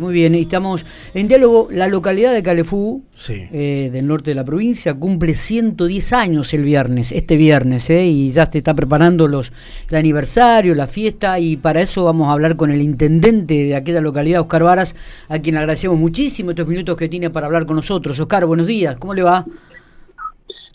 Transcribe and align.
Muy 0.00 0.12
bien, 0.12 0.34
estamos 0.34 0.84
en 1.14 1.28
diálogo. 1.28 1.68
La 1.70 1.86
localidad 1.86 2.32
de 2.32 2.42
Calefú, 2.42 3.04
eh, 3.28 3.90
del 3.92 4.08
norte 4.08 4.32
de 4.32 4.34
la 4.34 4.44
provincia, 4.44 4.92
cumple 4.94 5.34
110 5.34 6.12
años 6.14 6.52
el 6.52 6.64
viernes, 6.64 7.12
este 7.12 7.36
viernes, 7.36 7.88
eh, 7.90 8.06
y 8.06 8.30
ya 8.30 8.46
se 8.46 8.58
está 8.58 8.74
preparando 8.74 9.28
los, 9.28 9.52
el 9.88 9.96
aniversario, 9.96 10.74
la 10.74 10.88
fiesta, 10.88 11.38
y 11.38 11.56
para 11.56 11.80
eso 11.80 12.04
vamos 12.04 12.26
a 12.26 12.32
hablar 12.32 12.56
con 12.56 12.72
el 12.72 12.82
intendente 12.82 13.54
de 13.54 13.76
aquella 13.76 14.00
localidad, 14.00 14.40
Oscar 14.40 14.64
Varas, 14.64 14.96
a 15.28 15.38
quien 15.38 15.56
agradecemos 15.56 15.96
muchísimo 15.96 16.50
estos 16.50 16.66
minutos 16.66 16.96
que 16.96 17.08
tiene 17.08 17.30
para 17.30 17.46
hablar 17.46 17.64
con 17.64 17.76
nosotros. 17.76 18.18
Oscar, 18.18 18.46
buenos 18.46 18.66
días, 18.66 18.96
¿cómo 18.96 19.14
le 19.14 19.22
va? 19.22 19.46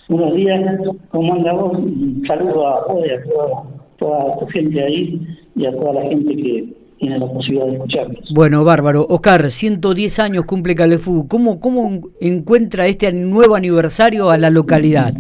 Buenos 0.08 0.34
días, 0.34 0.80
¿cómo 1.10 1.34
anda 1.34 1.52
vos? 1.52 1.78
Un 1.78 2.24
saludo 2.26 2.68
a 2.68 2.86
vos 2.88 3.06
y 3.06 3.10
a 3.10 3.24
toda, 3.24 3.64
toda 3.98 4.40
tu 4.40 4.48
gente 4.48 4.82
ahí 4.82 5.28
y 5.58 5.66
a 5.66 5.72
toda 5.74 5.94
la 5.94 6.02
gente 6.04 6.36
que 6.38 6.83
tiene 7.04 7.20
la 7.20 7.28
posibilidad 7.28 7.66
de 7.66 7.74
escucharnos. 7.74 8.34
Bueno, 8.34 8.64
bárbaro. 8.64 9.06
Oscar, 9.10 9.52
110 9.52 10.20
años 10.20 10.46
cumple 10.46 10.74
Calefú. 10.74 11.28
¿Cómo, 11.28 11.60
¿Cómo 11.60 12.00
encuentra 12.22 12.88
este 12.88 13.12
nuevo 13.12 13.56
aniversario 13.56 14.30
a 14.30 14.38
la 14.38 14.50
localidad? 14.50 15.14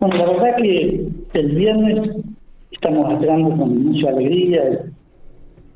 Bueno, 0.00 0.16
la 0.16 0.26
verdad 0.26 0.56
que 0.60 1.08
el 1.34 1.54
viernes 1.54 2.16
estamos 2.72 3.12
esperando 3.12 3.50
con 3.56 3.84
mucha 3.84 4.08
alegría 4.08 4.86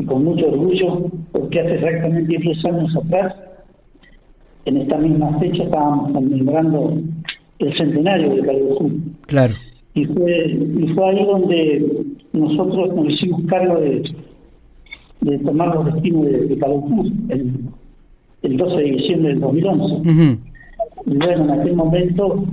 y 0.01 0.05
con 0.07 0.25
mucho 0.25 0.49
orgullo, 0.49 1.07
porque 1.31 1.61
hace 1.61 1.75
exactamente 1.75 2.37
10 2.37 2.65
años 2.65 2.97
atrás, 2.97 3.35
en 4.65 4.77
esta 4.79 4.99
misma 4.99 5.39
fecha, 5.39 5.63
estábamos 5.63 6.13
conmemorando 6.13 6.99
el 7.61 7.77
centenario 7.77 8.35
de 8.35 8.43
Calefú. 8.43 8.91
Claro. 9.27 9.55
Y 9.95 10.05
fue, 10.07 10.47
y 10.49 10.89
fue 10.95 11.11
ahí 11.11 11.25
donde 11.25 12.05
nosotros 12.33 12.95
nos 12.95 13.13
hicimos 13.13 13.43
cargo 13.47 13.79
de 13.81 14.03
de 15.23 15.39
tomar 15.39 15.75
los 15.75 15.95
destinos 15.95 16.25
de, 16.25 16.33
de 16.33 16.55
el, 17.29 17.53
el, 18.43 18.57
12 18.57 18.77
de 18.77 18.91
diciembre 18.91 19.29
del 19.31 19.41
2011. 19.41 20.39
Y 21.07 21.17
bueno, 21.17 21.45
en 21.45 21.51
aquel 21.51 21.77
momento, 21.77 22.45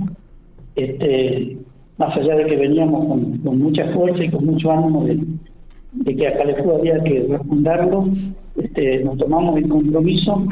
este, 0.76 1.56
más 1.98 2.16
allá 2.16 2.36
de 2.36 2.46
que 2.46 2.56
veníamos 2.56 3.06
con, 3.42 3.58
mucha 3.58 3.92
fuerza 3.92 4.24
y 4.24 4.30
con 4.30 4.46
mucho 4.46 4.70
ánimo 4.70 5.04
de, 5.04 6.14
que 6.14 6.28
a 6.28 6.36
Calefú 6.36 6.70
había 6.72 7.02
que 7.02 7.26
refundarlo, 7.28 8.08
este, 8.56 9.04
nos 9.04 9.18
tomamos 9.18 9.56
el 9.56 9.68
compromiso 9.68 10.46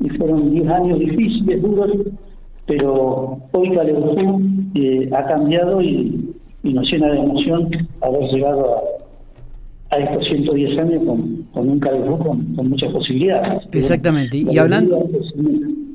y 0.00 0.08
fueron 0.10 0.52
10 0.52 0.68
años 0.68 0.98
difíciles, 1.00 1.60
duros, 1.60 1.90
pero 2.66 3.38
hoy 3.50 3.74
Calefú 3.74 4.40
eh, 4.74 5.10
ha 5.12 5.26
cambiado 5.26 5.82
y, 5.82 6.34
y 6.62 6.72
nos 6.72 6.88
llena 6.90 7.10
de 7.10 7.18
emoción 7.18 7.68
haber 8.00 8.30
llegado 8.30 8.97
a 9.90 9.98
estos 9.98 10.26
110 10.26 10.78
años 10.80 11.02
con, 11.06 11.42
con 11.52 11.68
un 11.68 11.80
cargo 11.80 12.18
con, 12.18 12.54
con, 12.54 12.68
muchas 12.68 12.92
posibilidades. 12.92 13.62
Exactamente. 13.72 14.36
Y, 14.36 14.58
hablando 14.58 15.08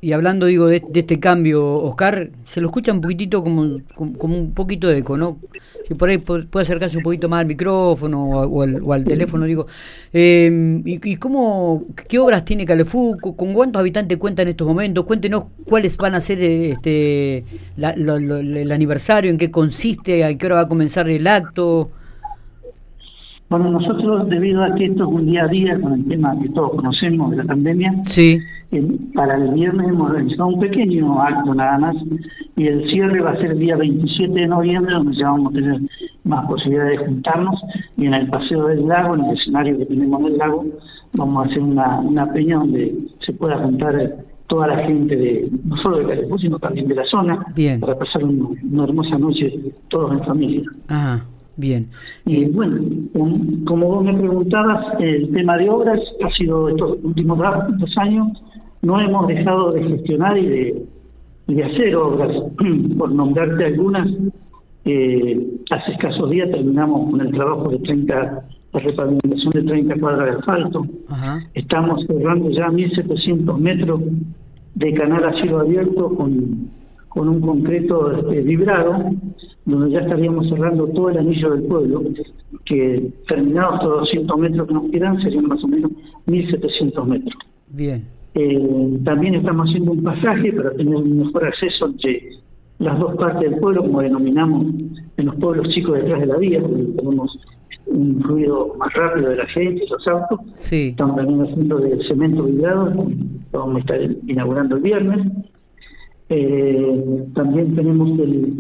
y 0.03 0.11
hablando 0.11 0.47
digo 0.47 0.67
de, 0.67 0.83
este 0.93 1.17
cambio, 1.19 1.75
Oscar, 1.75 2.29
se 2.43 2.59
lo 2.59 2.67
escucha 2.67 2.91
un 2.91 2.99
poquitito 2.99 3.41
como, 3.41 3.79
como, 3.95 4.37
un 4.37 4.51
poquito 4.51 4.89
de 4.89 4.97
eco, 4.97 5.15
¿no? 5.15 5.39
Si 5.87 5.93
por 5.93 6.09
ahí 6.09 6.17
puede 6.17 6.47
acercarse 6.53 6.97
un 6.97 7.03
poquito 7.03 7.29
más 7.29 7.39
al 7.39 7.45
micrófono 7.45 8.25
o, 8.25 8.91
al, 8.91 9.03
teléfono, 9.05 9.45
digo. 9.45 9.65
Eh, 10.11 10.81
y, 10.83 11.15
cómo, 11.15 11.85
qué 12.07 12.19
obras 12.19 12.43
tiene 12.43 12.65
Calefú? 12.65 13.17
¿Con 13.17 13.53
cuántos 13.53 13.79
habitantes 13.79 14.17
cuenta 14.17 14.41
en 14.41 14.49
estos 14.49 14.67
momentos? 14.67 15.05
Cuéntenos 15.05 15.45
cuáles 15.65 15.95
van 15.95 16.15
a 16.15 16.19
ser 16.19 16.41
este 16.41 17.45
el 17.77 18.71
aniversario, 18.73 19.31
en 19.31 19.37
qué 19.37 19.51
consiste, 19.51 20.25
a 20.25 20.37
qué 20.37 20.45
hora 20.47 20.55
va 20.55 20.61
a 20.61 20.67
comenzar 20.67 21.07
el 21.09 21.27
acto. 21.27 21.91
Bueno, 23.53 23.69
nosotros, 23.69 24.27
debido 24.29 24.63
a 24.63 24.73
que 24.73 24.85
esto 24.85 25.03
es 25.03 25.09
un 25.09 25.27
día 25.27 25.43
a 25.43 25.47
día 25.47 25.79
con 25.79 25.93
el 25.93 26.05
tema 26.05 26.35
que 26.41 26.49
todos 26.49 26.71
conocemos 26.71 27.29
de 27.29 27.37
la 27.37 27.43
pandemia, 27.43 27.93
sí. 28.07 28.39
para 29.13 29.35
el 29.35 29.49
viernes 29.49 29.89
hemos 29.89 30.11
realizado 30.11 30.47
un 30.47 30.59
pequeño 30.59 31.21
acto 31.21 31.53
nada 31.53 31.77
más 31.77 31.95
y 32.57 32.65
el 32.65 32.89
cierre 32.89 33.21
va 33.21 33.29
a 33.29 33.35
ser 33.35 33.51
el 33.51 33.59
día 33.59 33.75
27 33.75 34.33
de 34.33 34.47
noviembre, 34.47 34.95
donde 34.95 35.15
ya 35.15 35.29
vamos 35.29 35.51
a 35.51 35.55
tener 35.55 35.81
más 36.23 36.47
posibilidades 36.47 36.99
de 36.99 37.05
juntarnos 37.05 37.61
y 37.95 38.07
en 38.07 38.15
el 38.15 38.27
Paseo 38.27 38.65
del 38.65 38.87
Lago, 38.87 39.13
en 39.13 39.25
el 39.25 39.37
escenario 39.37 39.77
que 39.77 39.85
tenemos 39.85 40.19
en 40.21 40.25
el 40.25 40.37
lago, 40.39 40.65
vamos 41.15 41.45
a 41.45 41.49
hacer 41.51 41.61
una, 41.61 41.99
una 41.99 42.33
peña 42.33 42.57
donde 42.57 42.97
se 43.23 43.33
pueda 43.33 43.59
juntar 43.59 44.15
toda 44.47 44.65
la 44.65 44.77
gente 44.77 45.15
de 45.15 45.47
no 45.63 45.77
solo 45.77 45.97
de 45.97 46.07
Calefú, 46.07 46.39
sino 46.39 46.57
también 46.57 46.87
de 46.87 46.95
la 46.95 47.05
zona, 47.05 47.45
para 47.79 47.99
pasar 47.99 48.23
una, 48.23 48.83
hermosa 48.83 49.15
noche 49.19 49.53
todos 49.89 50.11
en 50.11 50.25
familia. 50.25 50.61
Ajá. 50.87 51.23
Bien. 51.55 51.87
Y 52.25 52.45
bueno, 52.45 52.81
como 53.65 53.87
vos 53.87 54.03
me 54.03 54.13
preguntabas, 54.13 54.99
el 54.99 55.31
tema 55.31 55.57
de 55.57 55.69
obras 55.69 55.99
ha 56.23 56.29
sido 56.35 56.69
estos 56.69 56.97
últimos 57.03 57.37
dos 57.37 57.97
años, 57.97 58.27
no 58.81 58.99
hemos 58.99 59.27
dejado 59.27 59.71
de 59.71 59.83
gestionar 59.83 60.37
y 60.37 60.47
de, 60.47 60.85
de 61.47 61.63
hacer 61.63 61.95
obras. 61.95 62.31
Por 62.97 63.11
nombrarte 63.11 63.65
algunas, 63.65 64.07
eh, 64.85 65.47
hace 65.69 65.91
escasos 65.91 66.29
días 66.31 66.49
terminamos 66.51 67.11
con 67.11 67.21
el 67.21 67.31
trabajo 67.31 67.69
de 67.69 67.79
30, 67.79 68.45
la 68.73 68.79
repavimentación 68.79 69.53
de 69.53 69.63
30 69.63 69.99
cuadras 69.99 70.25
de 70.25 70.39
asfalto. 70.39 70.85
Estamos 71.53 72.03
cerrando 72.07 72.49
ya 72.49 72.67
1.700 72.67 73.57
metros 73.59 74.01
de 74.75 74.93
canal 74.95 75.23
a 75.23 75.33
cielo 75.33 75.59
abierto 75.59 76.15
con, 76.15 76.71
con 77.13 77.29
un 77.29 77.41
concreto 77.41 78.11
este, 78.11 78.41
vibrado 78.41 79.11
donde 79.65 79.91
ya 79.91 79.99
estaríamos 79.99 80.49
cerrando 80.49 80.87
todo 80.87 81.09
el 81.09 81.19
anillo 81.19 81.51
del 81.51 81.63
pueblo, 81.63 82.03
que 82.65 83.11
terminados 83.27 83.75
estos 83.75 83.99
200 84.01 84.37
metros 84.39 84.67
que 84.67 84.73
nos 84.73 84.91
quedan 84.91 85.21
serían 85.21 85.45
más 85.45 85.63
o 85.63 85.67
menos 85.67 85.91
1.700 86.27 87.05
metros. 87.05 87.33
Bien. 87.69 88.03
Eh, 88.33 88.99
también 89.05 89.35
estamos 89.35 89.69
haciendo 89.69 89.91
un 89.91 90.03
pasaje 90.03 90.51
para 90.53 90.71
tener 90.71 90.95
un 90.95 91.17
mejor 91.19 91.45
acceso 91.45 91.85
entre 91.85 92.29
las 92.79 92.99
dos 92.99 93.15
partes 93.15 93.51
del 93.51 93.59
pueblo, 93.59 93.83
como 93.83 94.01
denominamos 94.01 94.65
en 95.17 95.25
los 95.25 95.35
pueblos 95.35 95.69
chicos 95.69 95.95
detrás 95.95 96.19
de 96.21 96.25
la 96.25 96.37
vía, 96.37 96.59
donde 96.59 96.91
tenemos 96.93 97.39
un 97.85 98.21
fluido 98.23 98.75
más 98.79 98.91
rápido 98.93 99.29
de 99.29 99.35
la 99.35 99.45
gente 99.47 99.85
los 99.87 100.07
autos. 100.07 100.39
Sí. 100.55 100.89
Estamos 100.89 101.15
también 101.15 101.41
haciendo 101.41 101.77
de 101.77 102.03
cemento 102.05 102.43
vibrado, 102.43 102.91
vamos 103.51 103.75
a 103.75 103.79
estar 103.79 104.01
inaugurando 104.27 104.77
el 104.77 104.81
viernes. 104.81 105.27
Eh, 106.35 107.25
también 107.35 107.75
tenemos 107.75 108.19
el 108.19 108.53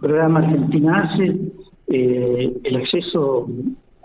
programa 0.00 0.38
Argentina 0.38 1.02
Hace, 1.02 1.36
eh, 1.88 2.52
el 2.62 2.76
acceso 2.76 3.48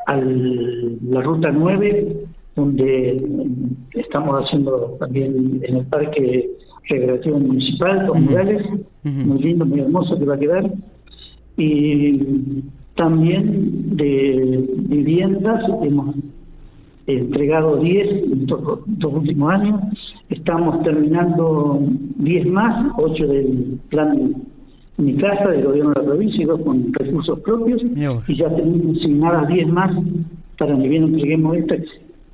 a 0.08 0.16
la 0.18 1.22
ruta 1.22 1.52
9, 1.52 2.18
donde 2.56 3.24
estamos 3.92 4.42
haciendo 4.42 4.98
también 5.00 5.62
en 5.62 5.78
el 5.78 5.86
parque 5.86 6.50
recreativo 6.90 7.38
municipal 7.38 8.08
con 8.08 8.24
murales, 8.24 8.64
muy 9.04 9.44
lindo, 9.44 9.64
muy 9.64 9.82
hermoso 9.82 10.18
que 10.18 10.26
va 10.26 10.34
a 10.34 10.40
quedar. 10.40 10.72
Y 11.56 12.20
también 12.96 13.96
de 13.96 14.68
viviendas 14.90 15.64
hemos 15.84 16.16
entregado 17.06 17.78
10 17.78 18.24
en 18.24 18.42
estos 18.42 18.80
dos 18.88 19.14
últimos 19.14 19.52
años 19.52 19.82
Estamos 20.34 20.82
terminando 20.82 21.80
10 22.18 22.48
más, 22.48 22.92
8 22.98 23.28
del 23.28 23.80
plan 23.90 24.34
Mi 24.98 25.16
Casa 25.16 25.50
del 25.52 25.64
gobierno 25.64 25.92
de 25.92 26.02
la 26.02 26.06
provincia 26.08 26.42
y 26.42 26.46
dos 26.46 26.60
con 26.62 26.92
recursos 26.92 27.40
propios. 27.42 27.84
Y 28.28 28.36
ya 28.36 28.50
tenemos 28.50 28.98
asignadas 28.98 29.48
10 29.48 29.68
más 29.68 29.96
para 30.58 30.76
que 30.76 30.88
bien 30.88 31.04
entreguemos 31.04 31.56
esta. 31.58 31.76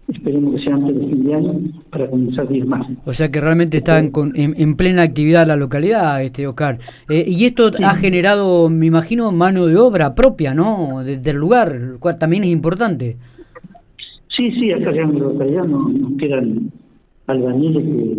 Esperemos 0.08 0.56
que 0.56 0.64
sea 0.64 0.76
antes 0.76 0.96
del 0.96 1.10
fin 1.10 1.26
de 1.26 1.36
año 1.36 1.54
para 1.90 2.10
comenzar 2.10 2.48
10 2.48 2.66
más. 2.68 2.88
O 3.04 3.12
sea 3.12 3.30
que 3.30 3.42
realmente 3.42 3.78
están 3.78 4.12
en, 4.34 4.76
plena 4.78 5.02
actividad 5.02 5.46
la 5.46 5.58
localidad, 5.58 6.24
este 6.24 6.48
Oscar. 6.48 6.80
Eh, 7.10 7.26
y 7.28 7.44
esto 7.44 7.70
ha 7.84 7.94
generado, 7.96 8.70
me 8.70 8.86
imagino, 8.86 9.30
mano 9.34 9.66
de 9.66 9.76
obra 9.76 10.16
propia, 10.16 10.54
¿no? 10.54 11.04
del 11.04 11.36
lugar, 11.36 11.76
lo 11.76 12.00
cual 12.00 12.18
también 12.18 12.44
es 12.44 12.50
importante. 12.50 13.18
Sí, 14.30 14.52
sí, 14.52 14.72
acá 14.72 14.94
ya 14.94 15.02
en 15.02 15.16
la 15.16 15.26
localidad 15.26 15.66
no, 15.66 15.90
nos 15.90 16.18
quedan 16.18 16.72
albañiles 17.30 17.84
que, 17.84 18.18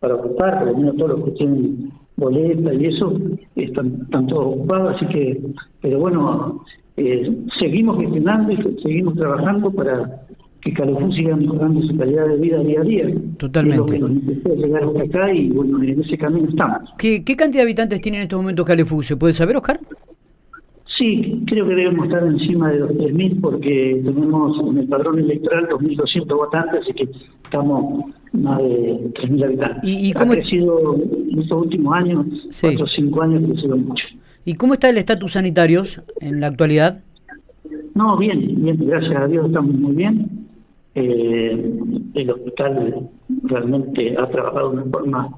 para 0.00 0.14
ocupar, 0.16 0.58
por 0.58 0.68
lo 0.68 0.76
menos 0.78 0.96
todos 0.96 1.10
los 1.18 1.24
que 1.24 1.30
tienen 1.32 1.92
boleta 2.16 2.74
y 2.74 2.86
eso, 2.86 3.12
están, 3.54 3.98
están 4.02 4.26
todos 4.26 4.56
ocupados, 4.56 4.96
así 4.96 5.06
que, 5.06 5.40
pero 5.82 5.98
bueno, 6.00 6.64
eh, 6.96 7.30
seguimos 7.58 7.98
gestionando 8.00 8.52
y 8.52 8.82
seguimos 8.82 9.14
trabajando 9.14 9.70
para 9.70 10.22
que 10.62 10.72
Calefú 10.72 11.12
siga 11.12 11.36
mejorando 11.36 11.82
su 11.82 11.96
calidad 11.96 12.26
de 12.26 12.36
vida 12.38 12.58
día 12.60 12.80
a 12.80 12.84
día. 12.84 13.14
Totalmente. 13.36 14.00
llegar 14.56 14.84
hasta 14.84 15.02
acá 15.02 15.32
y 15.32 15.48
bueno, 15.50 15.82
en 15.82 16.00
ese 16.00 16.16
camino 16.18 16.48
estamos. 16.48 16.90
¿Qué, 16.98 17.22
¿Qué 17.22 17.36
cantidad 17.36 17.62
de 17.62 17.68
habitantes 17.68 18.00
tiene 18.00 18.18
en 18.18 18.22
estos 18.22 18.40
momentos 18.40 18.64
Calefú? 18.64 19.02
¿Se 19.02 19.16
puede 19.16 19.34
saber, 19.34 19.56
Oscar? 19.56 19.78
Sí, 20.96 21.42
creo 21.46 21.68
que 21.68 21.74
debemos 21.74 22.06
estar 22.06 22.26
encima 22.26 22.70
de 22.70 22.78
los 22.78 22.90
3.000 22.92 23.40
porque 23.40 24.00
tenemos 24.02 24.58
en 24.70 24.78
el 24.78 24.88
padrón 24.88 25.18
electoral 25.18 25.68
2.200 25.68 26.26
votantes, 26.26 26.80
así 26.82 26.94
que 26.94 27.08
estamos 27.44 28.04
más 28.32 28.58
de 28.58 29.12
3.000 29.12 29.44
habitantes. 29.44 29.80
¿Y, 29.84 30.12
cómo 30.14 30.32
ha 30.32 30.36
crecido 30.36 30.94
en 30.94 31.38
estos 31.38 31.62
últimos 31.62 31.94
años, 31.94 32.26
sí. 32.50 32.68
4 32.68 32.84
o 32.84 32.88
5 32.88 33.22
años, 33.22 33.44
ha 33.44 33.52
crecido 33.52 33.76
mucho. 33.76 34.06
¿Y 34.46 34.54
cómo 34.54 34.72
está 34.74 34.88
el 34.88 34.96
estatus 34.96 35.32
sanitarios 35.32 36.02
en 36.20 36.40
la 36.40 36.46
actualidad? 36.46 37.02
No, 37.94 38.16
bien, 38.16 38.62
bien, 38.62 38.78
gracias 38.86 39.16
a 39.16 39.26
Dios 39.26 39.46
estamos 39.46 39.74
muy 39.74 39.96
bien. 39.96 40.46
el 40.94 42.30
hospital 42.30 43.08
realmente 43.42 44.16
ha 44.18 44.26
trabajado 44.28 44.70
de 44.70 44.76
una 44.76 44.90
forma 44.90 45.30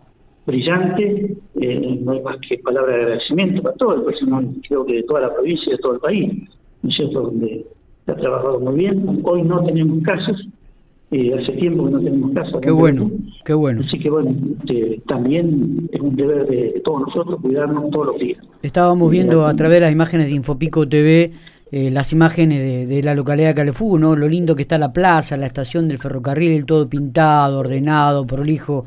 brillante, 0.49 1.37
no 1.55 2.13
hay 2.13 2.23
más 2.23 2.39
que 2.49 2.59
palabra 2.59 2.97
de 2.97 3.03
agradecimiento 3.03 3.63
para 3.63 3.77
todo 3.77 3.95
el 3.97 4.03
personal, 4.03 4.49
creo 4.67 4.85
que 4.85 4.95
de 4.95 5.03
toda 5.05 5.21
la 5.21 5.35
provincia 5.35 5.69
y 5.69 5.77
de 5.77 5.79
todo 5.79 5.95
el 5.95 6.01
país, 6.01 6.33
¿no 6.83 6.89
es 6.89 6.97
cierto?, 6.97 7.23
donde 7.23 7.67
se 8.07 8.13
ha 8.13 8.17
trabajado 8.17 8.59
muy 8.59 8.75
bien. 8.75 9.21
Hoy 9.23 9.43
no 9.43 9.63
tenemos 9.65 10.03
casos, 10.03 10.49
eh, 11.11 11.39
hace 11.39 11.53
tiempo 11.53 11.85
que 11.85 11.91
no 11.91 12.01
tenemos 12.01 12.33
casos. 12.33 12.61
Qué 12.61 12.71
bueno, 12.71 13.11
qué 13.45 13.53
bueno. 13.53 13.83
Así 13.87 13.99
que 13.99 14.11
bueno, 14.11 14.35
este, 14.61 15.03
también 15.07 15.89
es 15.93 16.01
un 16.01 16.17
deber 16.17 16.47
de 16.47 16.81
todos 16.85 17.03
nosotros 17.03 17.41
cuidarnos 17.43 17.91
todos 17.91 18.07
los 18.07 18.19
días. 18.19 18.43
Estábamos 18.63 19.11
viendo 19.11 19.47
a 19.47 19.55
través 19.55 19.77
de 19.77 19.81
las 19.81 19.93
imágenes 19.93 20.29
de 20.29 20.35
Infopico 20.35 20.89
TV 20.89 21.33
eh, 21.71 21.91
las 21.91 22.15
imágenes 22.15 22.89
de, 22.89 23.03
la 23.03 23.15
localidad 23.15 23.49
de 23.49 23.55
Calefú, 23.55 23.99
¿no? 23.99 24.17
Lo 24.17 24.27
lindo 24.27 24.57
que 24.57 24.63
está 24.63 24.79
la 24.79 24.91
plaza, 24.91 25.37
la 25.37 25.45
estación 25.45 25.87
del 25.87 25.99
ferrocarril, 25.99 26.65
todo 26.65 26.89
pintado, 26.89 27.59
ordenado, 27.59 28.27
prolijo 28.27 28.87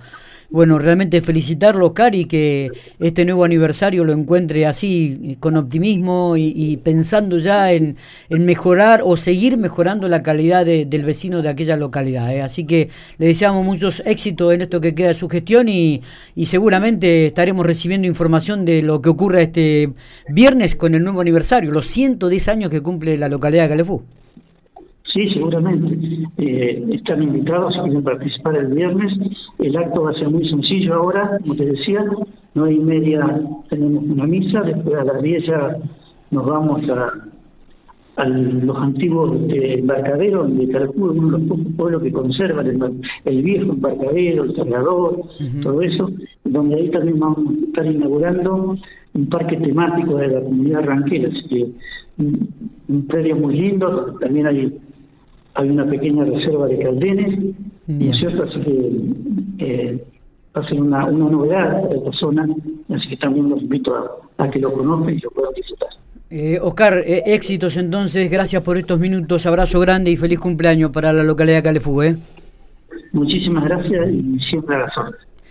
bueno, 0.51 0.77
realmente 0.79 1.21
felicitarlo, 1.21 1.87
Oscar, 1.87 2.13
y 2.13 2.25
que 2.25 2.71
este 2.99 3.23
nuevo 3.23 3.45
aniversario 3.45 4.03
lo 4.03 4.11
encuentre 4.11 4.65
así, 4.65 5.37
con 5.39 5.55
optimismo 5.55 6.35
y, 6.37 6.77
pensando 6.83 7.39
ya 7.39 7.71
en, 7.71 7.95
mejorar 8.29 9.01
o 9.03 9.15
seguir 9.15 9.57
mejorando 9.57 10.09
la 10.09 10.23
calidad 10.23 10.65
del 10.65 11.05
vecino 11.05 11.41
de 11.41 11.49
aquella 11.49 11.77
localidad. 11.77 12.33
¿eh? 12.33 12.41
Así 12.41 12.65
que 12.65 12.89
le 13.17 13.27
deseamos 13.27 13.65
muchos 13.65 14.01
éxitos 14.05 14.53
en 14.53 14.61
esto 14.61 14.81
que 14.81 14.93
queda 14.93 15.09
de 15.09 15.15
su 15.15 15.29
gestión 15.29 15.69
y, 15.69 16.01
y 16.35 16.45
seguramente 16.47 17.27
estaremos 17.27 17.65
recibiendo 17.65 18.07
información 18.07 18.65
de 18.65 18.81
lo 18.81 19.01
que 19.01 19.09
ocurra 19.09 19.41
este 19.41 19.93
viernes 20.27 20.75
con 20.75 20.95
el 20.95 21.03
nuevo 21.03 21.21
aniversario, 21.21 21.71
los 21.71 21.87
110 21.87 22.47
años 22.49 22.69
que 22.69 22.81
cumple 22.81 23.17
la 23.17 23.29
localidad 23.29 23.63
de 23.63 23.69
Calefú. 23.69 24.03
Sí, 25.13 25.29
seguramente. 25.29 25.97
Eh, 26.37 26.85
están 26.93 27.21
invitados, 27.23 27.73
si 27.73 27.79
quieren 27.81 28.03
participar 28.03 28.55
el 28.55 28.67
viernes. 28.67 29.13
El 29.59 29.75
acto 29.75 30.03
va 30.03 30.11
a 30.11 30.13
ser 30.13 30.29
muy 30.29 30.47
sencillo 30.47 30.93
ahora, 30.95 31.37
como 31.41 31.55
te 31.55 31.65
decía. 31.65 32.05
No 32.53 32.65
hay 32.65 32.77
media 32.77 33.41
tenemos 33.69 34.03
una 34.03 34.25
misa, 34.25 34.61
después 34.61 34.95
a 34.95 35.05
las 35.05 35.21
10 35.21 35.45
ya 35.45 35.77
nos 36.31 36.45
vamos 36.45 36.81
a, 36.89 37.13
los 38.25 38.77
antiguos 38.77 39.39
embarcaderos 39.49 40.55
de 40.57 40.67
Calcú, 40.67 41.11
uno 41.11 41.25
de 41.25 41.31
los 41.31 41.41
pocos 41.47 41.73
pueblos 41.77 42.03
que 42.03 42.11
conservan 42.11 42.67
el, 43.25 43.41
viejo 43.41 43.71
embarcadero, 43.71 44.43
el 44.43 44.53
cargador, 44.53 45.21
todo 45.63 45.81
eso, 45.81 46.11
donde 46.43 46.75
ahí 46.75 46.89
también 46.91 47.19
vamos 47.19 47.39
a 47.39 47.65
estar 47.65 47.85
inaugurando 47.85 48.75
un 49.13 49.25
parque 49.27 49.57
temático 49.57 50.17
de 50.17 50.27
la 50.27 50.41
comunidad 50.41 50.83
ranquera, 50.83 51.29
así 51.29 51.47
que 51.47 51.71
un, 52.17 52.49
un 52.89 53.07
predio 53.07 53.37
muy 53.37 53.55
lindo, 53.55 54.17
también 54.19 54.47
hay 54.47 54.77
hay 55.53 55.69
una 55.69 55.85
pequeña 55.85 56.25
reserva 56.25 56.67
de 56.67 56.79
caldenes, 56.79 57.39
¿no 57.87 58.05
es 58.05 58.17
cierto? 58.17 58.43
Así 58.43 58.59
que 58.61 59.65
eh, 59.65 60.03
va 60.55 60.61
a 60.61 60.67
ser 60.67 60.81
una, 60.81 61.05
una 61.05 61.29
novedad 61.29 61.81
para 61.81 61.95
esta 61.95 62.11
zona, 62.13 62.47
así 62.93 63.09
que 63.09 63.17
también 63.17 63.49
los 63.49 63.61
invito 63.61 63.95
a, 64.37 64.49
que 64.49 64.59
lo 64.59 64.73
conozcan 64.73 65.15
y 65.15 65.19
lo 65.19 65.29
puedan 65.31 65.53
disfrutar. 65.53 65.89
Eh, 66.29 66.59
Oscar, 66.61 67.03
eh, 67.05 67.23
éxitos 67.27 67.75
entonces, 67.77 68.31
gracias 68.31 68.61
por 68.63 68.77
estos 68.77 68.99
minutos, 68.99 69.45
abrazo 69.45 69.79
grande 69.79 70.11
y 70.11 70.17
feliz 70.17 70.39
cumpleaños 70.39 70.91
para 70.91 71.11
la 71.11 71.23
localidad 71.23 71.57
de 71.57 71.63
Calefú. 71.63 72.01
Muchísimas 73.11 73.65
gracias 73.65 74.09
y 74.09 74.39
siempre 74.39 74.75
a 74.75 74.79
la 74.79 74.89
zona. 74.93 75.17